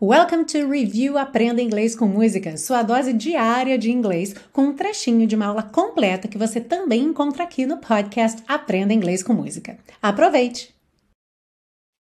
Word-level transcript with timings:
Welcome 0.00 0.44
to 0.44 0.70
Review 0.70 1.18
Aprenda 1.18 1.60
Inglês 1.60 1.96
com 1.96 2.06
Música, 2.06 2.56
sua 2.56 2.84
dose 2.84 3.12
diária 3.12 3.76
de 3.76 3.90
inglês, 3.90 4.32
com 4.52 4.66
um 4.66 4.72
trechinho 4.72 5.26
de 5.26 5.34
uma 5.34 5.46
aula 5.46 5.64
completa 5.64 6.28
que 6.28 6.38
você 6.38 6.60
também 6.60 7.02
encontra 7.02 7.42
aqui 7.42 7.66
no 7.66 7.78
podcast 7.78 8.40
Aprenda 8.46 8.94
Inglês 8.94 9.24
com 9.24 9.32
Música. 9.32 9.76
Aproveite! 10.00 10.72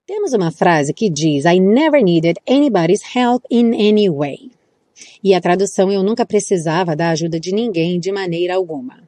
Temos 0.06 0.34
uma 0.34 0.52
frase 0.52 0.92
que 0.92 1.08
diz: 1.08 1.46
I 1.46 1.58
never 1.58 2.04
needed 2.04 2.38
anybody's 2.46 3.00
help 3.16 3.42
in 3.50 3.72
any 3.72 4.10
way. 4.10 4.50
E 5.24 5.32
a 5.32 5.40
tradução 5.40 5.90
eu 5.90 6.02
nunca 6.02 6.26
precisava 6.26 6.94
da 6.94 7.08
ajuda 7.08 7.40
de 7.40 7.50
ninguém 7.50 7.98
de 7.98 8.12
maneira 8.12 8.56
alguma. 8.56 9.05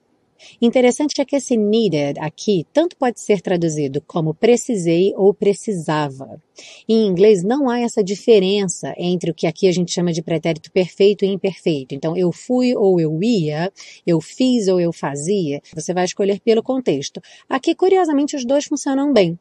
Interessante 0.60 1.20
é 1.20 1.24
que 1.24 1.36
esse 1.36 1.56
needed 1.56 2.18
aqui 2.18 2.66
tanto 2.72 2.96
pode 2.96 3.20
ser 3.20 3.40
traduzido 3.40 4.02
como 4.06 4.34
precisei 4.34 5.12
ou 5.16 5.32
precisava. 5.34 6.40
Em 6.88 7.06
inglês 7.06 7.42
não 7.42 7.68
há 7.68 7.80
essa 7.80 8.02
diferença 8.02 8.94
entre 8.96 9.30
o 9.30 9.34
que 9.34 9.46
aqui 9.46 9.68
a 9.68 9.72
gente 9.72 9.92
chama 9.92 10.12
de 10.12 10.22
pretérito 10.22 10.70
perfeito 10.72 11.24
e 11.24 11.28
imperfeito. 11.28 11.94
Então, 11.94 12.16
eu 12.16 12.32
fui 12.32 12.74
ou 12.74 13.00
eu 13.00 13.22
ia, 13.22 13.72
eu 14.06 14.20
fiz 14.20 14.68
ou 14.68 14.80
eu 14.80 14.92
fazia. 14.92 15.60
Você 15.74 15.94
vai 15.94 16.04
escolher 16.04 16.40
pelo 16.40 16.62
contexto. 16.62 17.20
Aqui, 17.48 17.74
curiosamente, 17.74 18.36
os 18.36 18.44
dois 18.44 18.64
funcionam 18.64 19.12
bem. 19.12 19.38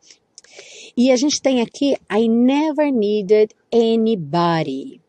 E 0.96 1.12
a 1.12 1.16
gente 1.16 1.42
tem 1.42 1.62
aqui 1.62 1.96
I 2.12 2.28
never 2.28 2.92
needed 2.92 3.54
anybody 3.72 5.02